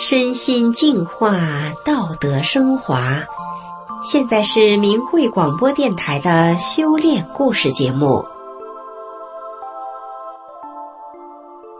[0.00, 1.32] 身心净化，
[1.84, 3.26] 道德升华。
[4.04, 8.24] 现在是明慧广播电台的修炼故事节目。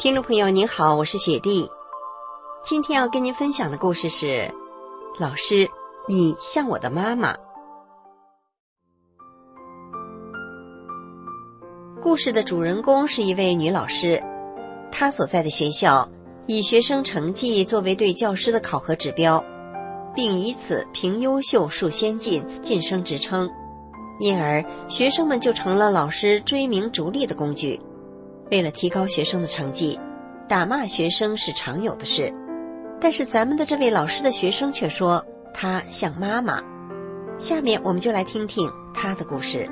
[0.01, 1.71] 听众朋友，您好，我是雪弟。
[2.61, 4.53] 今天要跟您分享的故事是：
[5.17, 5.71] 老师，
[6.09, 7.37] 你像我的妈妈。
[12.03, 14.21] 故事的主人公是一位女老师，
[14.91, 16.09] 她所在的学校。
[16.51, 19.45] 以学生成绩作为对教师的考核指标，
[20.15, 23.47] 并以此评优秀、树先进、晋升职称，
[24.19, 27.79] 因而学生们就成了老师追名逐利的工具。
[28.51, 30.01] 为了提高学生的成绩，
[30.49, 32.33] 打骂学生是常有的事。
[32.99, 36.63] 但是咱们的这位老师的学生却说他像妈妈。
[37.37, 39.69] 下面我们就来听听他的故事。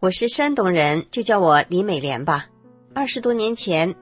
[0.00, 2.46] 我是山东人，就叫我李美莲吧。
[2.94, 3.94] 二十多年前。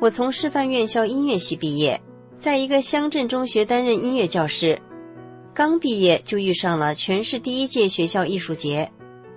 [0.00, 2.00] 我从师范院校音乐系毕业，
[2.36, 4.78] 在一个乡镇中学担任音乐教师。
[5.54, 8.90] 刚毕业就遇上了全市第一届学校艺术节，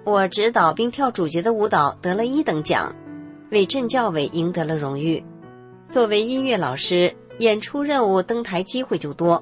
[0.03, 2.93] 我指导并跳主角的舞蹈得了一等奖，
[3.51, 5.23] 为镇教委赢得了荣誉。
[5.87, 9.41] 作为音乐老师，演出任务登台机会就多，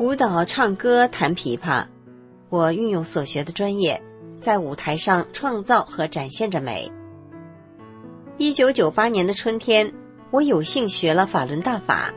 [0.00, 1.86] 舞蹈、唱歌、弹琵琶，
[2.50, 4.02] 我运用所学的专业，
[4.40, 6.90] 在舞台上创造和展现着美。
[8.36, 9.90] 一九九八年的春天。
[10.30, 12.12] 我有幸学了法轮大法，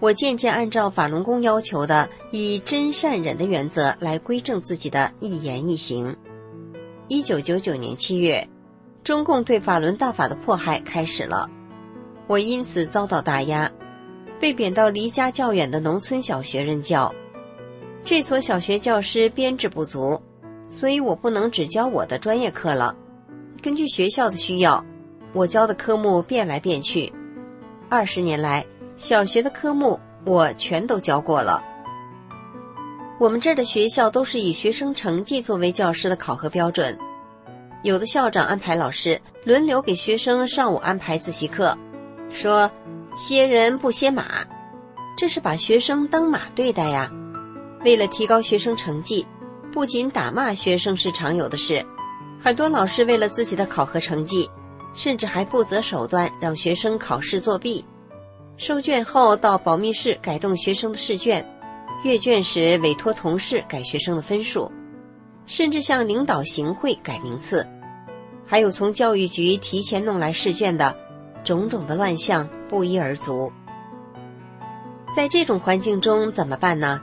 [0.00, 6.16] 我渐渐按照法轮功要求的以真善忍的原则来规正自己的一言一行。
[7.08, 8.48] 一九九九年七月，
[9.04, 11.48] 中共对法轮大法的迫害开始了，
[12.26, 13.70] 我因此遭到打压，
[14.40, 17.14] 被贬到离家较远的农村小学任教。
[18.02, 20.18] 这所小学教师编制不足，
[20.70, 22.96] 所以我不能只教我的专业课了。
[23.62, 24.82] 根据学校的需要，
[25.34, 27.12] 我教的科目变来变去。
[27.88, 31.62] 二十年来，小学的科目我全都教过了。
[33.20, 36.98] 我们这儿的学校都是以学生成绩作为教师的考核标准，
[37.84, 41.78] 有的校长安排老师轮流给学生上午安排自习课，
[42.32, 42.70] 说
[43.16, 44.44] 歇人不歇马，
[45.16, 47.10] 这是把学生当马对待呀。
[47.84, 49.24] 为了提高学生成绩，
[49.72, 51.86] 不仅打骂学生是常有的事，
[52.42, 54.50] 很多老师为了自己的考核成绩。
[54.96, 57.84] 甚至还不择手段让学生考试作弊，
[58.56, 61.46] 收卷后到保密室改动学生的试卷，
[62.02, 64.72] 阅卷时委托同事改学生的分数，
[65.44, 67.68] 甚至向领导行贿改名次，
[68.46, 70.96] 还有从教育局提前弄来试卷的，
[71.44, 73.52] 种种的乱象不一而足。
[75.14, 77.02] 在这种环境中怎么办呢？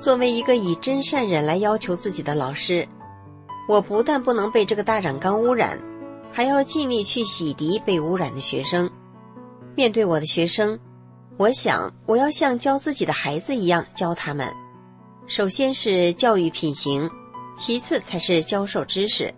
[0.00, 2.88] 作为一个以真善忍来要求自己的老师，
[3.68, 5.78] 我不但不能被这个大染缸污染。
[6.30, 8.90] 还要尽力去洗涤被污染的学生。
[9.74, 10.78] 面对我的学生，
[11.36, 14.52] 我想我要像教自己的孩子一样教他们。
[15.26, 17.08] 首先是教育品行，
[17.56, 19.32] 其次才是教授知识。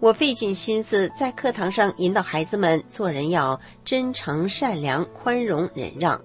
[0.00, 6.18] 我费尽心思在课堂上引导孩子们做人要真诚、善良、宽容、忍让，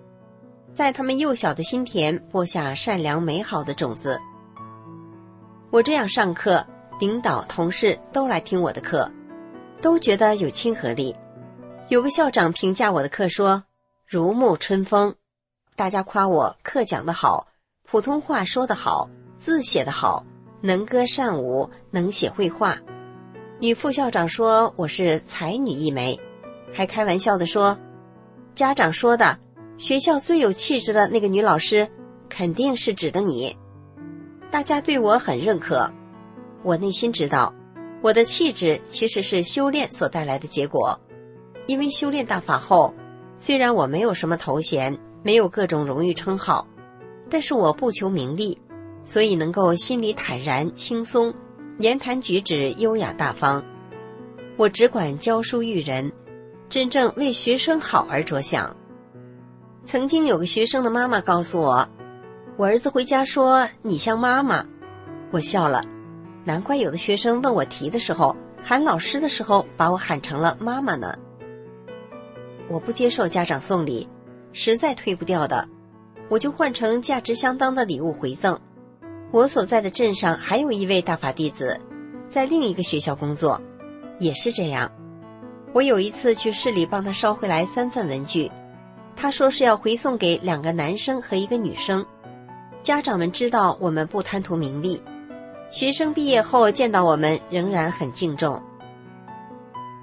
[0.73, 4.17] 在他们幼小的心田播下善良美好的种子。
[5.71, 6.65] 我这样上课，
[7.01, 9.11] 领导、同事都来听我的课。
[9.81, 11.15] 都觉得有亲和力。
[11.89, 13.63] 有个校长评价我的课说
[14.07, 15.15] ：“如沐春风。”
[15.75, 17.47] 大家夸我课讲得好，
[17.83, 20.25] 普通话说得好，字写得好，
[20.61, 22.77] 能歌善舞，能写绘画。
[23.59, 26.19] 女副校长说我是才女一枚，
[26.73, 27.77] 还开玩笑的说
[28.53, 29.39] ：“家长说的
[29.77, 31.89] 学校最有气质的那个女老师，
[32.27, 33.57] 肯定是指的你。”
[34.51, 35.91] 大家对我很认可，
[36.63, 37.53] 我内心知道。
[38.05, 40.99] 我的气质其实是修炼所带来的结果，
[41.65, 42.93] 因为修炼大法后，
[43.39, 46.67] 虽然我没有什么头衔，没有各种荣誉称号，
[47.31, 48.61] 但是我不求名利，
[49.03, 51.33] 所以能够心里坦然轻松，
[51.79, 53.65] 言谈举止优雅大方。
[54.55, 56.13] 我只管教书育人，
[56.69, 58.77] 真正为学生好而着想。
[59.83, 61.89] 曾经有个学生的妈妈告诉我，
[62.55, 64.63] 我儿子回家说你像妈妈，
[65.31, 65.83] 我笑了。
[66.45, 71.17] 难怪有的学生问我题的时候喊老师的时候把我喊成了妈妈呢。
[72.69, 74.07] 我不接受家长送礼，
[74.53, 75.67] 实在推不掉的，
[76.29, 78.59] 我就换成价值相当的礼物回赠。
[79.31, 81.79] 我所在的镇上还有一位大法弟子，
[82.29, 83.59] 在另一个学校工作，
[84.19, 84.91] 也是这样。
[85.73, 88.51] 我有一次去市里帮他捎回来三份文具，
[89.15, 92.05] 他说是要回送给两个男生和一个女生。
[92.83, 95.01] 家长们知道我们不贪图名利。
[95.69, 98.61] 学生毕业后见到我们，仍然很敬重。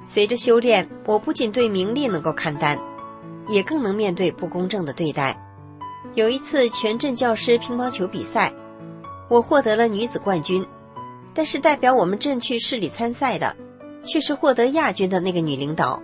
[0.04, 2.78] 随着修炼，我不仅对名利能够看淡，
[3.48, 5.38] 也更能面对不公正的对待。
[6.14, 8.52] 有一次全镇教师乒乓球比赛，
[9.30, 10.66] 我获得了女子冠军，
[11.32, 13.56] 但是代表我们镇去市里参赛的，
[14.04, 16.02] 却是获得亚军的那个女领导。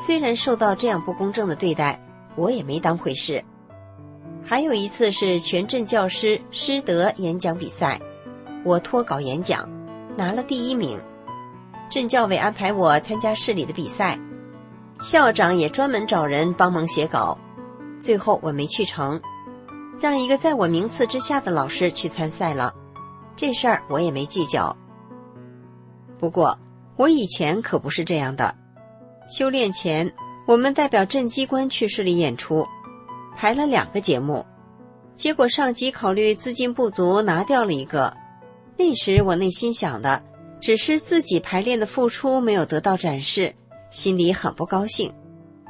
[0.00, 2.00] 虽然受到这样不公正的对待，
[2.36, 3.44] 我也没当回事。
[4.42, 8.00] 还有一次是全镇教师师德演讲比赛，
[8.64, 9.68] 我脱稿演讲，
[10.16, 10.98] 拿了第一名。
[11.90, 14.18] 镇教委安排我参加市里的比赛，
[15.00, 17.38] 校长也专门找人帮忙写稿，
[18.00, 19.20] 最后我没去成，
[20.00, 22.74] 让一个在我名次之下的老师去参赛了。
[23.36, 24.74] 这事儿我也没计较。
[26.18, 26.58] 不过
[26.96, 28.54] 我以前可不是这样的。
[29.28, 30.10] 修炼前，
[30.46, 32.66] 我们代表镇机关去市里演出，
[33.36, 34.44] 排了两个节目，
[35.14, 38.14] 结果上级考虑资金不足，拿掉了一个。
[38.76, 40.22] 那时我内心想的，
[40.60, 43.54] 只是自己排练的付出没有得到展示，
[43.90, 45.12] 心里很不高兴，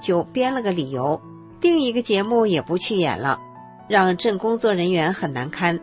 [0.00, 1.20] 就编了个理由，
[1.60, 3.40] 另一个节目也不去演了，
[3.88, 5.78] 让镇工作人员很难堪。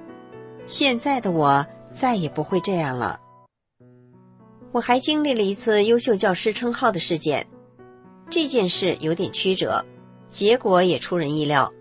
[0.66, 3.20] 现在的我再也不会这样了。
[4.72, 7.46] 我还经历了一次优秀教师称号的事件。
[8.30, 9.86] 这件事有点曲折，
[10.30, 11.72] 结果也出人意料。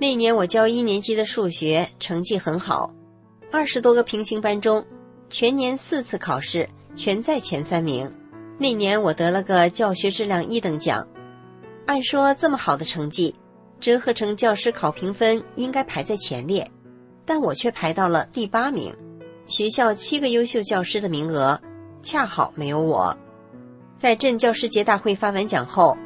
[0.00, 2.92] 那年我教一年级的数学，成绩很好，
[3.50, 4.84] 二十多个平行班中，
[5.30, 8.12] 全年四次考试全在前三名。
[8.58, 11.06] 那年我得了个教学质量一等奖。
[11.86, 13.34] 按说这么好的成绩，
[13.80, 16.70] 折合成教师考评分应该排在前列，
[17.24, 18.94] 但我却排到了第八名。
[19.46, 21.58] 学校七个优秀教师的名额，
[22.02, 23.16] 恰好没有我。
[23.96, 25.96] 在镇教师节大会发完奖后，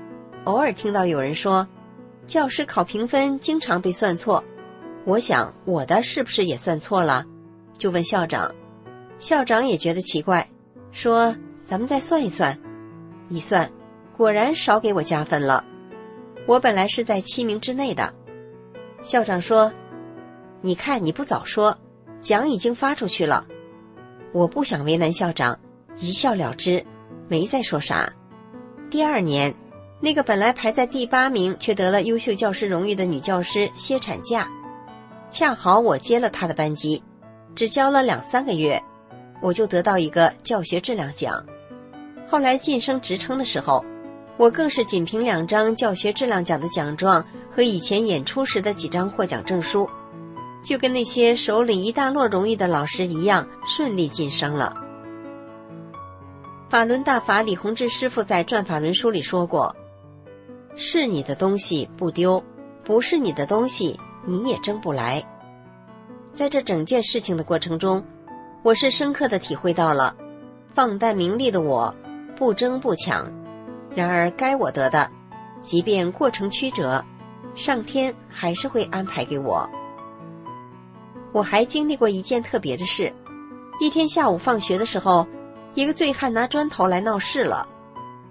[0.45, 1.67] 偶尔听到有人说，
[2.29, 4.45] 教师考评分经常被算错。
[5.05, 7.27] 我想我的是不是也算错了？
[7.83, 8.55] 就问校长，
[9.19, 10.49] 校长也觉得奇怪，
[10.93, 11.35] 说
[11.67, 12.57] ：“咱们再算一算。”
[13.29, 13.69] 一算，
[14.17, 15.65] 果然少给我加分了。
[16.47, 18.15] 我本来是在七名之内的。
[19.03, 19.73] 校长说
[20.63, 21.77] ：“你看你不早说，
[22.21, 23.45] 奖已经发出去了。”
[24.33, 25.59] 我不想为难校长，
[25.99, 26.87] 一笑了之。
[27.27, 28.13] 没再说啥。
[28.91, 29.53] 第二年，
[29.99, 34.49] 那个本来排在第八名却得了优秀教师荣誉的女教师歇产假，
[35.31, 37.03] 恰好我接了她的班级，
[37.55, 38.83] 只教了两三个月，
[39.41, 41.45] 我就得到一个教学质量奖。
[42.29, 43.85] 后来晋升职称的时候，
[44.39, 49.89] 我更是仅凭两张教学质量奖的奖状和以前演出时的几张获奖证书，
[50.65, 54.75] 就跟那些手里一大摞荣誉的老师一样顺利晋升了。
[56.71, 59.77] 法轮大法李洪志师傅在《转法轮》书里说过
[60.75, 62.43] ：“是你的东西不丢，
[62.83, 65.23] 不是你的东西你也争不来。”
[66.35, 68.03] 在这整件事情的过程中，
[68.63, 70.17] 我是深刻的体会到了，
[70.73, 71.95] 放淡名利的我，
[72.35, 73.31] 不争不抢。
[73.95, 75.11] 然而该我得的，
[75.61, 77.05] 即便过程曲折，
[77.55, 79.69] 上天还是会安排给我。
[81.33, 83.13] 我还经历过一件特别的事，
[83.79, 85.27] 一天下午放学的时候。
[85.75, 87.67] 一个醉汉拿砖头来闹事了，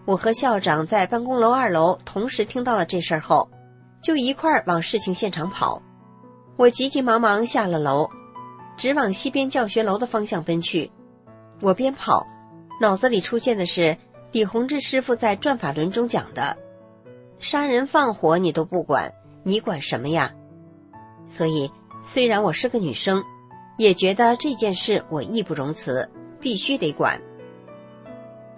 [0.06, 3.50] 我和校长在办公楼二楼同时听到了这事儿后，
[4.00, 5.82] 就一块儿往事情现场跑。
[6.62, 8.08] 我急急忙忙下了楼，
[8.78, 10.92] 直往西边教学楼的方向奔去。
[11.60, 12.24] 我边跑，
[12.80, 13.98] 脑子里出现的是
[14.32, 16.56] 李洪志师傅在《转法轮》中讲的
[17.42, 20.32] ：“杀人放火你都不管，你管什么呀？”
[21.28, 21.72] 所以，
[22.04, 23.24] 虽然我是个女生，
[23.80, 26.08] 也觉得这件事我义不容辞，
[26.40, 27.20] 必须得管。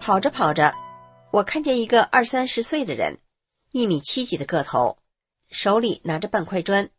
[0.02, 0.76] 跑着跑着，
[1.32, 3.20] 我看见一个二三十岁的人，
[3.72, 4.98] 一米七几的个头，
[5.48, 6.90] 手里拿着半块砖。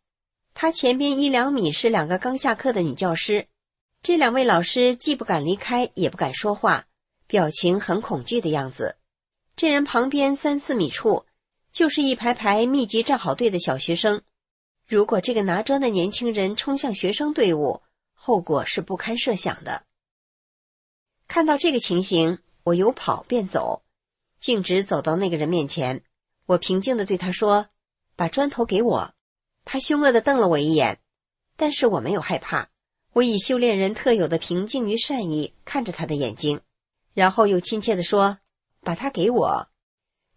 [0.55, 3.47] 他前边一两米是两个刚下课的女教师，
[4.01, 6.87] 这两位老师既不敢离开，也不敢说话，
[7.27, 8.95] 表情很恐惧的样子。
[9.57, 11.25] 这人旁边三四米处，
[11.71, 14.23] 就是一排排密集站好队的小学生。
[14.87, 17.81] 如果这个拿砖的年轻人冲向学生队伍，
[18.13, 19.83] 后果是不堪设想的。
[21.27, 22.39] 看到这个情形。
[22.65, 23.83] 我有跑便走，
[24.39, 26.01] 径直走到那个人面前。
[26.47, 27.67] 我平静的对他说
[28.17, 29.13] ：“把砖头给我。”
[29.65, 30.99] 他凶恶的瞪了我一眼，
[31.57, 32.69] 但是我没有害怕。
[33.13, 36.61] 我以修炼人特有的平静与善意看着他的眼睛，
[37.13, 38.37] 然后又亲切的说
[38.83, 39.67] ：“把它给我。”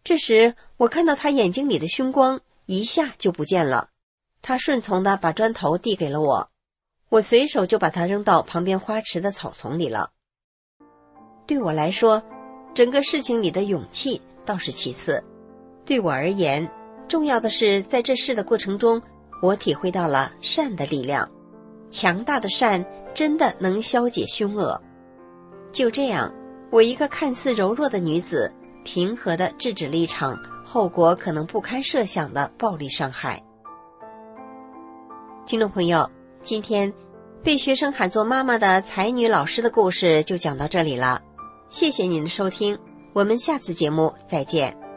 [0.04, 3.90] 这时我看到他眼睛里的凶光一下就不见了。
[4.40, 6.50] 他顺从的把砖头递给了我，
[7.08, 10.12] 我随手就把它扔到旁边花池的草丛里了。
[11.46, 12.22] 对我来说，
[12.74, 15.22] 整个事情里的勇气倒是其次。
[15.84, 16.70] 对我而言，
[17.08, 19.02] 重要的是在这事的过程中，
[19.40, 21.28] 我体会到了善的力量。
[21.90, 24.80] 强大的善真的能消解凶恶。
[25.72, 26.32] 就这样，
[26.70, 28.52] 我一个看似柔弱的女子，
[28.84, 33.42] 平和的制止了一场后果可能不堪设想的暴力伤害。
[35.46, 36.10] 听众朋友，
[36.42, 36.92] 今天
[37.42, 41.22] 被学生喊作妈妈的才女老师的故事就讲到这里了，
[41.70, 42.78] 谢谢您的收听，
[43.14, 44.87] 我们下次节目再见。